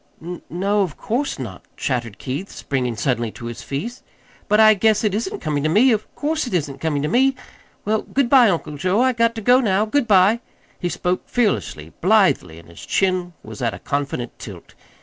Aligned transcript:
"N 0.19 0.41
no, 0.49 0.81
of 0.81 0.97
course 0.97 1.37
not," 1.37 1.61
chattered 1.77 2.17
Keith, 2.17 2.49
springing 2.49 2.95
suddenly 2.95 3.29
to 3.33 3.45
his 3.45 3.61
feet. 3.61 4.01
"But 4.47 4.59
I 4.59 4.73
guess 4.73 5.03
it 5.03 5.13
isn't 5.13 5.41
coming 5.41 5.61
to 5.61 5.69
me 5.69 5.91
of 5.91 6.07
course't 6.15 6.53
isn't 6.55 6.81
coming 6.81 7.03
to 7.03 7.07
me! 7.07 7.35
Well, 7.85 8.01
good 8.01 8.27
bye, 8.27 8.49
Uncle 8.49 8.77
Joe, 8.77 8.99
I 9.01 9.13
got 9.13 9.35
to 9.35 9.41
go 9.41 9.59
now. 9.59 9.85
Good 9.85 10.07
bye!" 10.07 10.39
He 10.79 10.89
spoke 10.89 11.29
fearlessly, 11.29 11.93
blithely, 12.01 12.57
and 12.57 12.67
his 12.67 12.83
chin 12.83 13.33
was 13.43 13.61
at 13.61 13.75
a 13.75 13.77
confident 13.79 14.31
tilt. 14.39 14.73